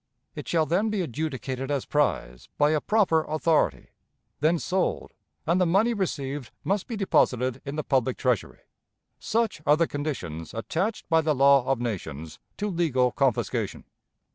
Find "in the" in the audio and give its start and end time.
7.65-7.83